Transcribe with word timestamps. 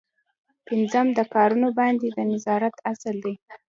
پنځم 0.67 1.07
په 1.17 1.23
کارونو 1.33 1.67
باندې 1.79 2.07
د 2.11 2.17
نظارت 2.31 2.75
اصل 2.91 3.15
دی. 3.25 3.35